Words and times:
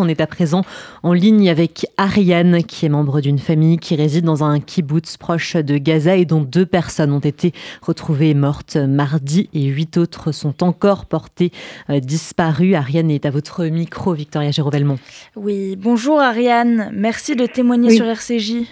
On 0.00 0.08
est 0.08 0.20
à 0.20 0.26
présent 0.26 0.62
en 1.04 1.12
ligne 1.12 1.48
avec 1.48 1.86
Ariane, 1.98 2.64
qui 2.64 2.84
est 2.84 2.88
membre 2.88 3.20
d'une 3.20 3.38
famille 3.38 3.78
qui 3.78 3.94
réside 3.94 4.24
dans 4.24 4.42
un 4.42 4.58
kibbutz 4.58 5.16
proche 5.18 5.54
de 5.54 5.78
Gaza 5.78 6.16
et 6.16 6.24
dont 6.24 6.40
deux 6.40 6.66
personnes 6.66 7.12
ont 7.12 7.20
été 7.20 7.52
retrouvées 7.80 8.34
mortes 8.34 8.74
mardi 8.74 9.48
et 9.54 9.62
huit 9.66 9.96
autres 9.96 10.32
sont 10.32 10.64
encore 10.64 11.06
portées 11.06 11.52
euh, 11.90 12.00
disparues. 12.00 12.74
Ariane 12.74 13.08
est 13.08 13.24
à 13.24 13.30
votre 13.30 13.66
micro, 13.66 14.14
Victoria 14.14 14.50
Gérovelmont. 14.50 14.98
Oui, 15.36 15.76
bonjour 15.76 16.20
Ariane, 16.20 16.90
merci 16.92 17.36
de 17.36 17.46
témoigner 17.46 17.94
sur 17.94 18.06
RCJ. 18.06 18.66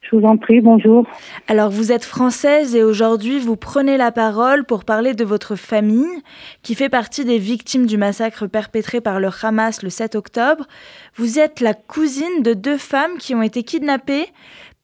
Je 0.00 0.16
vous 0.16 0.24
en 0.24 0.36
prie, 0.38 0.60
bonjour. 0.60 1.06
Alors, 1.46 1.70
vous 1.70 1.92
êtes 1.92 2.04
française 2.04 2.74
et 2.74 2.82
aujourd'hui, 2.82 3.38
vous 3.38 3.56
prenez 3.56 3.96
la 3.96 4.10
parole 4.10 4.64
pour 4.64 4.84
parler 4.84 5.14
de 5.14 5.24
votre 5.24 5.56
famille, 5.56 6.22
qui 6.62 6.74
fait 6.74 6.88
partie 6.88 7.24
des 7.24 7.38
victimes 7.38 7.86
du 7.86 7.96
massacre 7.96 8.46
perpétré 8.46 9.00
par 9.00 9.20
le 9.20 9.28
Hamas 9.42 9.82
le 9.82 9.90
7 9.90 10.14
octobre. 10.14 10.66
Vous 11.16 11.38
êtes 11.38 11.60
la 11.60 11.74
cousine 11.74 12.42
de 12.42 12.54
deux 12.54 12.78
femmes 12.78 13.18
qui 13.18 13.34
ont 13.34 13.42
été 13.42 13.62
kidnappées 13.62 14.26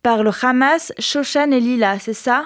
par 0.02 0.22
le 0.22 0.30
Hamas, 0.42 0.92
Shoshan 0.98 1.50
et 1.50 1.60
Lila, 1.60 1.98
c'est 1.98 2.12
ça? 2.12 2.44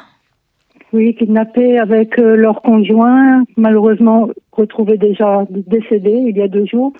Oui, 0.92 1.14
kidnappées 1.14 1.78
avec 1.78 2.18
euh, 2.18 2.34
leurs 2.34 2.62
conjoints, 2.62 3.44
malheureusement 3.56 4.28
retrouvés 4.52 4.96
déjà 4.96 5.44
décédés 5.50 6.22
il 6.26 6.36
y 6.36 6.42
a 6.42 6.48
deux 6.48 6.66
jours, 6.66 6.92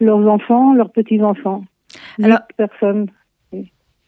leurs 0.00 0.26
enfants, 0.26 0.72
leurs 0.72 0.90
petits-enfants. 0.90 1.64
Alors, 2.22 2.40
personnes 2.56 3.06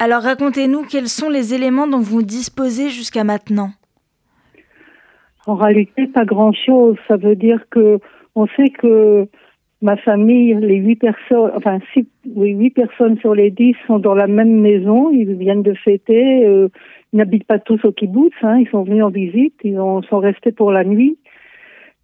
alors 0.03 0.23
racontez-nous 0.23 0.83
quels 0.83 1.07
sont 1.07 1.31
les 1.31 1.55
éléments 1.55 1.87
dont 1.87 2.01
vous 2.01 2.25
disposez 2.25 2.89
jusqu'à 2.89 3.23
maintenant. 3.23 3.71
En 5.47 5.55
réalité, 5.55 6.09
pas 6.09 6.25
grand-chose. 6.25 6.97
Ça 7.07 7.17
veut 7.17 7.37
dire 7.37 7.61
que 7.71 8.01
on 8.35 8.49
sait 8.57 8.71
que 8.71 9.29
ma 9.81 9.97
famille, 9.97 10.57
les 10.61 10.79
huit 10.79 10.97
personnes, 10.97 11.53
enfin 11.55 11.79
six, 11.93 12.05
oui, 12.35 12.51
huit 12.51 12.71
personnes 12.71 13.17
sur 13.19 13.33
les 13.37 13.53
dix 13.53 13.77
sont 13.87 14.01
dans 14.01 14.17
la 14.17 14.27
même 14.27 14.61
maison. 14.61 15.13
Ils 15.13 15.37
viennent 15.37 15.63
de 15.63 15.75
fêter. 15.75 16.47
Euh, 16.47 16.67
ils 17.13 17.19
n'habitent 17.19 17.47
pas 17.47 17.61
tous 17.61 17.85
au 17.85 17.93
kibbutz. 17.93 18.35
Hein, 18.43 18.59
ils 18.59 18.69
sont 18.71 18.83
venus 18.83 19.05
en 19.05 19.11
visite. 19.11 19.55
Ils 19.63 19.77
sont 19.77 20.19
restés 20.19 20.51
pour 20.51 20.73
la 20.73 20.83
nuit. 20.83 21.17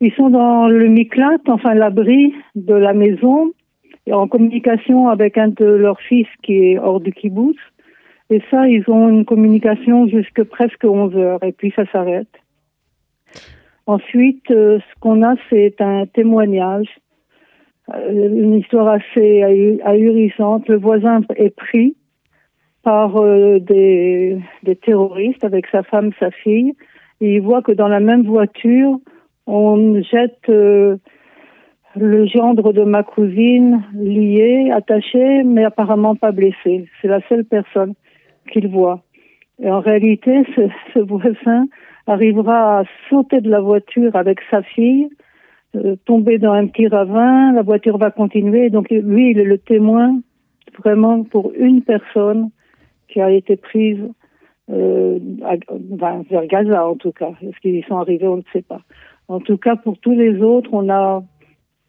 Ils 0.00 0.12
sont 0.12 0.30
dans 0.30 0.68
le 0.68 0.86
miklat, 0.86 1.40
enfin 1.48 1.74
l'abri 1.74 2.32
de 2.54 2.74
la 2.74 2.92
maison, 2.92 3.50
en 4.08 4.28
communication 4.28 5.08
avec 5.08 5.36
un 5.36 5.48
de 5.48 5.64
leurs 5.64 6.00
fils 6.00 6.28
qui 6.44 6.52
est 6.54 6.78
hors 6.78 7.00
du 7.00 7.12
kibbutz. 7.12 7.58
Et 8.30 8.42
ça, 8.50 8.68
ils 8.68 8.84
ont 8.88 9.08
une 9.08 9.24
communication 9.24 10.06
jusque 10.06 10.42
presque 10.44 10.84
11 10.84 11.16
heures 11.16 11.42
et 11.42 11.52
puis 11.52 11.72
ça 11.74 11.84
s'arrête. 11.90 12.28
Ensuite, 13.86 14.50
euh, 14.50 14.78
ce 14.80 15.00
qu'on 15.00 15.22
a, 15.22 15.34
c'est 15.48 15.80
un 15.80 16.04
témoignage, 16.04 16.88
euh, 17.94 18.28
une 18.28 18.56
histoire 18.56 18.88
assez 18.88 19.80
ahurissante. 19.82 20.68
Le 20.68 20.76
voisin 20.76 21.22
est 21.36 21.56
pris 21.56 21.96
par 22.82 23.16
euh, 23.16 23.58
des, 23.60 24.38
des, 24.62 24.76
terroristes 24.76 25.42
avec 25.42 25.66
sa 25.68 25.82
femme, 25.82 26.10
sa 26.20 26.30
fille, 26.30 26.74
et 27.22 27.36
il 27.36 27.40
voit 27.40 27.62
que 27.62 27.72
dans 27.72 27.88
la 27.88 28.00
même 28.00 28.24
voiture, 28.24 29.00
on 29.46 30.02
jette 30.02 30.46
le 30.48 32.26
gendre 32.26 32.74
de 32.74 32.82
ma 32.82 33.02
cousine 33.02 33.82
lié, 33.94 34.70
attaché, 34.70 35.42
mais 35.44 35.64
apparemment 35.64 36.14
pas 36.14 36.32
blessé. 36.32 36.86
C'est 37.00 37.08
la 37.08 37.26
seule 37.28 37.46
personne 37.46 37.94
qu'il 38.48 38.68
voit. 38.68 39.02
Et 39.60 39.70
en 39.70 39.80
réalité, 39.80 40.44
ce, 40.94 40.98
voisin 41.00 41.66
arrivera 42.06 42.80
à 42.80 42.84
sauter 43.08 43.40
de 43.40 43.50
la 43.50 43.60
voiture 43.60 44.14
avec 44.16 44.38
sa 44.50 44.62
fille, 44.62 45.08
euh, 45.76 45.96
tomber 46.06 46.38
dans 46.38 46.52
un 46.52 46.66
petit 46.66 46.88
ravin, 46.88 47.52
la 47.52 47.62
voiture 47.62 47.98
va 47.98 48.10
continuer. 48.10 48.70
Donc 48.70 48.90
lui, 48.90 49.30
il 49.30 49.38
est 49.38 49.44
le 49.44 49.58
témoin 49.58 50.20
vraiment 50.78 51.24
pour 51.24 51.52
une 51.58 51.82
personne 51.82 52.50
qui 53.08 53.20
a 53.20 53.30
été 53.30 53.56
prise 53.56 54.00
euh, 54.70 55.18
vers 55.90 56.46
Gaza 56.46 56.86
en 56.86 56.96
tout 56.96 57.12
cas. 57.12 57.32
Est-ce 57.42 57.58
qu'ils 57.60 57.76
y 57.76 57.82
sont 57.82 57.96
arrivés, 57.96 58.28
on 58.28 58.36
ne 58.36 58.42
sait 58.52 58.62
pas. 58.62 58.80
En 59.28 59.40
tout 59.40 59.56
cas, 59.56 59.76
pour 59.76 59.98
tous 59.98 60.12
les 60.12 60.40
autres, 60.40 60.70
on 60.72 60.88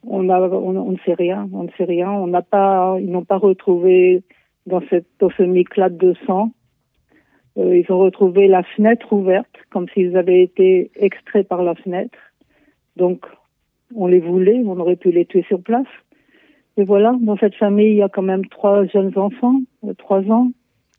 on, 0.08 0.24
ne 0.24 0.98
sait 1.06 1.14
rien, 1.14 1.48
on 1.54 1.64
ne 1.64 1.70
sait 1.78 1.84
rien. 1.84 2.10
On 2.12 2.28
n'a 2.28 2.42
pas, 2.42 2.98
ils 3.00 3.12
n'ont 3.12 3.26
pas 3.26 3.38
retrouvé 3.38 4.24
dans, 4.66 4.82
cette, 4.90 5.08
dans 5.20 5.30
ce 5.32 5.44
de 5.44 6.14
sang. 6.26 6.52
Euh, 7.58 7.78
ils 7.78 7.92
ont 7.92 8.00
retrouvé 8.00 8.48
la 8.48 8.64
fenêtre 8.64 9.12
ouverte, 9.12 9.54
comme 9.70 9.88
s'ils 9.90 10.16
avaient 10.16 10.44
été 10.44 10.92
extraits 10.96 11.48
par 11.48 11.64
la 11.64 11.76
fenêtre. 11.76 12.18
Donc, 12.96 13.26
on 13.96 14.08
les 14.08 14.20
voulait, 14.20 14.62
on 14.66 14.80
aurait 14.80 14.96
pu 14.96 15.12
les 15.12 15.26
tuer 15.26 15.44
sur 15.48 15.62
place. 15.62 15.88
Et 16.78 16.84
voilà, 16.84 17.16
dans 17.22 17.38
cette 17.38 17.56
famille, 17.56 17.92
il 17.92 17.98
y 17.98 18.02
a 18.02 18.10
quand 18.10 18.22
même 18.22 18.46
trois 18.46 18.86
jeunes 18.86 19.18
enfants, 19.18 19.60
euh, 19.86 19.94
trois 19.96 20.22
ans. 20.32 20.52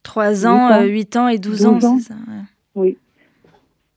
Trois 0.03 0.47
ans, 0.47 0.83
huit 0.83 1.17
ans, 1.17 1.29
et 1.29 1.39
douze 1.39 1.67
ans, 1.67 1.79
c'est 1.81 2.13
ça 2.13 2.15
Oui. 2.75 2.97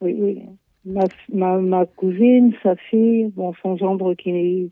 Oui, 0.02 0.16
oui. 0.20 0.42
Ma, 0.86 1.06
ma, 1.32 1.58
ma, 1.60 1.86
cousine, 1.86 2.54
sa 2.62 2.76
fille, 2.76 3.32
bon, 3.36 3.54
son 3.62 3.78
gendre 3.78 4.14
qui, 4.16 4.70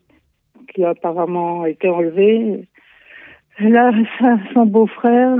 qui 0.74 0.84
a 0.84 0.90
apparemment 0.90 1.64
été 1.64 1.88
enlevé, 1.88 2.68
Là, 3.58 3.92
son 4.54 4.66
beau-frère, 4.66 5.36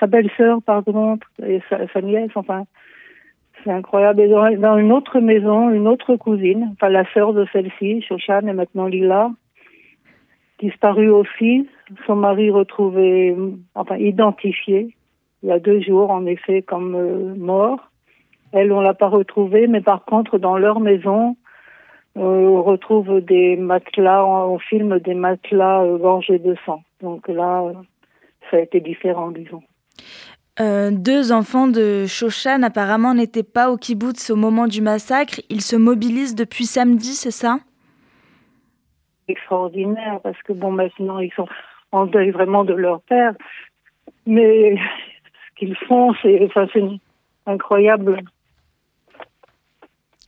sa 0.00 0.06
belle-sœur, 0.06 0.62
pardon, 0.62 1.18
et 1.46 1.60
sa, 1.68 2.00
nièce, 2.00 2.30
enfin, 2.34 2.64
c'est 3.62 3.70
incroyable. 3.70 4.20
Et 4.20 4.28
dans, 4.28 4.78
une 4.78 4.92
autre 4.92 5.20
maison, 5.20 5.70
une 5.70 5.86
autre 5.86 6.16
cousine, 6.16 6.70
enfin 6.72 6.88
la 6.88 7.04
sœur 7.12 7.32
de 7.32 7.46
celle-ci, 7.52 8.02
Shoshan, 8.02 8.46
et 8.46 8.52
maintenant 8.52 8.86
Lila, 8.86 9.30
disparue 10.58 11.10
aussi. 11.10 11.68
Son 12.06 12.16
mari 12.16 12.50
retrouvé, 12.50 13.36
enfin 13.74 13.96
identifié, 13.96 14.94
il 15.42 15.48
y 15.50 15.52
a 15.52 15.58
deux 15.58 15.80
jours, 15.80 16.10
en 16.10 16.24
effet, 16.24 16.62
comme 16.62 16.94
euh, 16.94 17.34
mort. 17.36 17.90
Elle, 18.52 18.72
on 18.72 18.80
l'a 18.80 18.94
pas 18.94 19.08
retrouvé, 19.08 19.66
mais 19.66 19.82
par 19.82 20.06
contre, 20.06 20.38
dans 20.38 20.56
leur 20.56 20.80
maison, 20.80 21.36
on 22.16 22.62
retrouve 22.62 23.20
des 23.20 23.56
matelas, 23.56 24.24
on 24.24 24.58
filme 24.58 25.00
des 25.00 25.14
matelas 25.14 25.82
euh, 25.82 25.98
gorgés 25.98 26.38
de 26.38 26.56
sang. 26.64 26.82
Donc 27.04 27.28
là, 27.28 27.62
ça 28.50 28.56
a 28.56 28.60
été 28.60 28.80
différent, 28.80 29.30
disons. 29.30 29.62
Euh, 30.60 30.90
deux 30.90 31.32
enfants 31.32 31.68
de 31.68 32.06
Shoshan 32.06 32.62
apparemment 32.62 33.12
n'étaient 33.12 33.42
pas 33.42 33.70
au 33.70 33.76
kibbutz 33.76 34.30
au 34.30 34.36
moment 34.36 34.66
du 34.66 34.80
massacre. 34.80 35.40
Ils 35.50 35.60
se 35.60 35.76
mobilisent 35.76 36.34
depuis 36.34 36.64
samedi, 36.64 37.14
c'est 37.14 37.30
ça? 37.30 37.58
Extraordinaire, 39.28 40.20
parce 40.22 40.40
que 40.42 40.52
bon, 40.52 40.70
maintenant 40.72 41.18
ils 41.18 41.32
sont 41.32 41.48
en 41.92 42.06
deuil 42.06 42.30
vraiment 42.30 42.64
de 42.64 42.74
leur 42.74 43.00
père. 43.02 43.34
Mais 44.26 44.76
ce 44.76 45.58
qu'ils 45.58 45.76
font, 45.88 46.14
c'est 46.22 46.42
enfin, 46.44 46.66
incroyable 47.46 48.22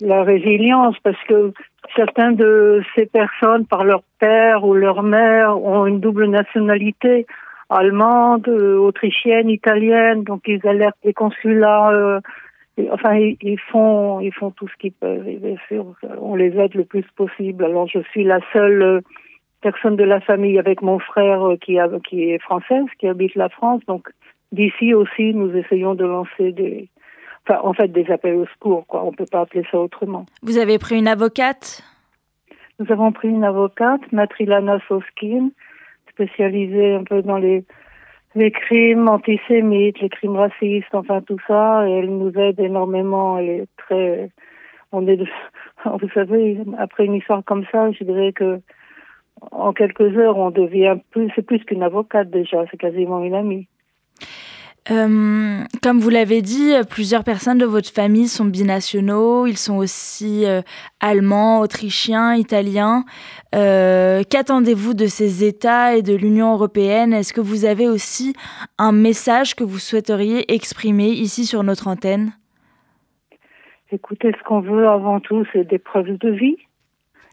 la 0.01 0.25
résilience, 0.25 0.97
parce 1.03 1.23
que 1.27 1.53
certains 1.95 2.33
de 2.33 2.83
ces 2.95 3.07
personnes, 3.07 3.67
par 3.67 3.85
leur 3.85 4.03
père 4.19 4.65
ou 4.65 4.75
leur 4.75 5.03
mère, 5.03 5.63
ont 5.63 5.87
une 5.87 6.01
double 6.01 6.27
nationalité 6.27 7.27
allemande, 7.69 8.49
autrichienne, 8.49 9.51
italienne. 9.51 10.25
Donc 10.25 10.43
ils 10.47 10.67
alertent 10.67 10.99
les 11.05 11.13
consulats. 11.13 11.91
Euh, 11.91 12.21
enfin, 12.93 13.15
ils, 13.15 13.61
font, 13.71 14.21
ils 14.21 14.33
font 14.33 14.51
tout 14.51 14.69
ce 14.69 14.77
qu'ils 14.79 14.93
peuvent. 14.93 15.27
Et 15.29 15.37
bien 15.37 15.57
sûr, 15.69 15.95
on 16.21 16.37
les 16.37 16.57
aide 16.59 16.75
le 16.75 16.85
plus 16.85 17.05
possible. 17.17 17.65
Alors 17.65 17.89
je 17.89 18.01
suis 18.11 18.25
la 18.25 18.41
seule 18.53 18.83
euh, 18.83 19.01
personne 19.61 19.97
de 19.97 20.05
la 20.05 20.21
famille 20.21 20.59
avec 20.59 20.83
mon 20.83 20.99
frère 20.99 21.43
euh, 21.47 21.57
qui, 21.57 21.79
a, 21.79 21.89
qui 22.09 22.31
est 22.31 22.39
française, 22.39 22.85
qui 22.99 23.09
habite 23.09 23.35
la 23.35 23.49
France. 23.49 23.83
Donc 23.87 24.09
d'ici 24.53 24.95
aussi, 24.95 25.35
nous 25.35 25.55
essayons 25.57 25.95
de 25.95 26.05
lancer 26.05 26.53
des 26.53 26.89
en 27.49 27.73
fait, 27.75 27.89
des 27.89 28.11
appels 28.11 28.35
au 28.35 28.47
secours, 28.47 28.85
quoi. 28.89 29.05
On 29.05 29.13
peut 29.13 29.27
pas 29.31 29.43
appeler 29.43 29.65
ça 29.71 29.79
autrement. 29.79 30.27
Vous 30.43 30.59
avez 30.59 30.79
pris 30.79 30.99
une 30.99 31.07
avocate? 31.07 31.85
Nous 32.79 32.93
avons 32.93 33.13
pris 33.13 33.29
une 33.29 33.45
avocate, 33.45 34.01
Matrilana 34.13 34.79
Soskin, 34.87 35.51
spécialisée 36.11 36.95
un 36.95 37.05
peu 37.05 37.23
dans 37.23 37.39
les, 37.39 37.65
les 38.35 38.51
crimes 38.51 39.09
antisémites, 39.09 40.01
les 40.01 40.11
crimes 40.11 40.37
racistes, 40.37 40.95
enfin 40.95 41.23
tout 41.23 41.39
ça. 41.47 41.89
Et 41.89 41.93
elle 41.93 42.11
nous 42.11 42.33
aide 42.39 42.61
énormément. 42.61 43.39
Elle 43.39 43.49
est 43.49 43.67
très, 43.77 44.31
on 44.93 45.07
est, 45.07 45.17
vous 45.85 46.11
savez, 46.13 46.59
après 46.79 47.07
une 47.07 47.15
histoire 47.15 47.43
comme 47.45 47.65
ça, 47.73 47.91
je 47.93 48.05
dirais 48.05 48.33
que 48.33 48.61
en 49.53 49.73
quelques 49.73 50.17
heures, 50.17 50.39
on 50.39 50.51
devient 50.51 50.97
plus, 51.11 51.31
c'est 51.35 51.43
plus 51.43 51.63
qu'une 51.65 51.83
avocate 51.83 52.31
déjà, 52.31 52.65
c'est 52.71 52.79
quasiment 52.79 53.23
une 53.23 53.35
amie. 53.35 53.69
Euh, 54.91 55.65
comme 55.83 55.99
vous 55.99 56.11
l'avez 56.11 56.43
dit, 56.43 56.73
plusieurs 56.89 57.25
personnes 57.25 57.59
de 57.59 57.65
votre 57.65 57.91
famille 57.91 58.29
sont 58.29 58.45
binationaux. 58.45 59.47
Ils 59.47 59.57
sont 59.57 59.77
aussi 59.77 60.47
euh, 60.47 60.61
allemands, 61.01 61.61
autrichiens, 61.61 62.35
italiens. 62.35 63.05
Euh, 63.55 64.23
qu'attendez-vous 64.29 64.95
de 64.95 65.07
ces 65.07 65.45
États 65.45 65.97
et 65.97 66.03
de 66.03 66.15
l'Union 66.15 66.53
européenne? 66.53 67.13
Est-ce 67.13 67.33
que 67.33 67.41
vous 67.41 67.65
avez 67.65 67.89
aussi 67.89 68.35
un 68.79 68.93
message 68.93 69.57
que 69.57 69.65
vous 69.65 69.79
souhaiteriez 69.79 70.55
exprimer 70.55 71.09
ici 71.09 71.47
sur 71.47 71.65
notre 71.65 71.89
antenne? 71.89 72.33
Écoutez, 73.91 74.33
ce 74.39 74.45
qu'on 74.45 74.61
veut 74.61 74.89
avant 74.89 75.21
tout, 75.21 75.45
c'est 75.53 75.65
des 75.65 75.79
preuves 75.79 76.19
de 76.19 76.31
vie. 76.31 76.57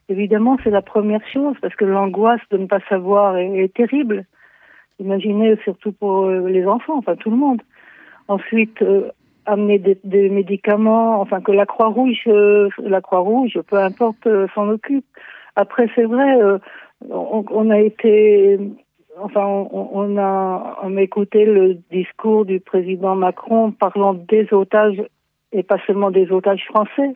évidemment, 0.10 0.58
c'est 0.64 0.70
la 0.70 0.82
première 0.82 1.26
chose 1.32 1.56
parce 1.62 1.76
que 1.76 1.86
l'angoisse 1.86 2.42
de 2.52 2.58
ne 2.58 2.66
pas 2.66 2.80
savoir 2.90 3.38
est, 3.38 3.74
terrible. 3.74 4.26
Imaginez 5.04 5.58
surtout 5.66 5.92
pour 5.92 6.26
euh, 6.26 6.48
les 6.48 6.66
enfants, 6.66 6.98
enfin 6.98 7.18
tout 7.18 7.30
le 7.30 7.36
monde. 7.36 7.62
Ensuite, 8.30 8.82
euh, 8.82 9.10
amener 9.46 9.78
des, 9.78 10.30
médicaments, 10.30 11.20
enfin 11.20 11.42
que 11.42 11.52
la 11.52 11.66
Croix-Rouge, 11.66 12.24
euh, 12.28 12.70
la 12.80 13.02
Croix-Rouge, 13.02 13.60
peu 13.68 13.78
importe, 13.78 14.26
s'en 14.56 14.70
occupe. 14.70 15.06
Après, 15.58 15.90
c'est 15.94 16.06
vrai, 16.06 16.40
on, 17.10 17.70
a 17.70 17.80
été, 17.80 18.58
enfin, 19.20 19.46
on, 19.46 20.18
a, 20.18 20.80
on 20.82 20.96
a 20.98 21.02
écouté 21.02 21.46
le 21.46 21.78
discours 21.92 22.46
du 22.46 22.62
président 22.62 23.16
Macron 23.16 23.72
parlant 23.72 24.14
des 24.14 24.48
otages 24.52 25.04
et 25.52 25.64
pas 25.64 25.78
seulement 25.86 26.10
des 26.12 26.32
otages 26.32 26.66
français. 26.66 27.14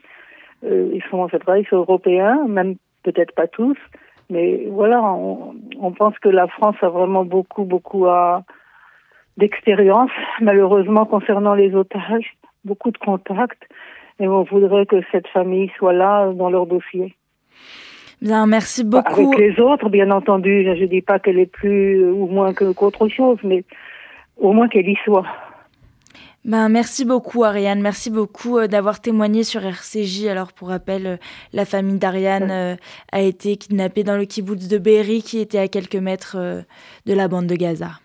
Ils 0.63 1.01
sont, 1.10 1.28
c'est 1.31 1.44
vrai, 1.44 1.62
ils 1.62 1.68
sont 1.68 1.78
européens, 1.78 2.45
même 2.48 2.75
peut-être 3.04 3.34
pas 3.34 3.48
tous, 3.48 3.78
mais 4.30 4.66
voilà, 4.69 5.01
on, 5.01 5.46
pense 5.91 6.18
que 6.19 6.29
la 6.29 6.47
France 6.47 6.75
a 6.81 6.89
vraiment 6.89 7.25
beaucoup, 7.25 7.63
beaucoup 7.63 8.06
d'expérience, 9.38 10.12
malheureusement 10.41 11.06
concernant 11.06 11.53
les 11.53 11.74
otages, 11.75 12.35
beaucoup 12.65 12.91
de 12.91 12.97
contacts, 12.97 13.63
et 14.19 14.27
on 14.27 14.44
voudrait 14.44 14.85
que 14.85 15.01
cette 15.12 15.27
famille 15.27 15.71
soit 15.77 15.94
là 15.94 16.31
dans 16.33 16.50
leur 16.50 16.65
dossier. 16.65 17.15
Bien, 18.21 18.47
merci 18.47 18.83
beaucoup. 18.83 19.31
Avec 19.31 19.38
les 19.38 19.59
autres, 19.59 19.89
bien 19.89 20.09
entendu, 20.09 20.63
je 20.63 20.81
ne 20.81 20.85
dis 20.88 21.01
pas 21.01 21.19
qu'elle 21.19 21.38
est 21.38 21.51
plus 21.51 22.03
ou 22.03 22.25
moins 22.25 22.53
qu'autre 22.53 23.07
chose, 23.09 23.38
mais 23.44 23.63
au 24.38 24.53
moins 24.53 24.68
qu'elle 24.68 24.89
y 24.89 24.97
soit. 25.06 25.25
Ben, 26.47 26.69
merci 26.69 27.03
beaucoup 27.03 27.44
Ariane, 27.44 27.81
merci 27.81 28.09
beaucoup 28.09 28.57
euh, 28.57 28.67
d'avoir 28.67 29.01
témoigné 29.01 29.44
sur 29.44 29.65
RCJ. 29.65 30.27
Alors 30.27 30.53
pour 30.53 30.69
rappel, 30.69 31.05
euh, 31.05 31.17
la 31.51 31.65
famille 31.65 31.97
d'Ariane 31.97 32.51
euh, 32.51 32.75
a 33.11 33.19
été 33.19 33.57
kidnappée 33.57 34.05
dans 34.05 34.15
le 34.15 34.23
kibbutz 34.23 34.69
de 34.69 34.77
Be'eri 34.77 35.21
qui 35.23 35.39
était 35.39 35.57
à 35.57 35.67
quelques 35.67 35.97
mètres 35.97 36.38
de 37.05 37.13
la 37.13 37.27
bande 37.27 37.47
de 37.47 37.55
Gaza. 37.55 37.99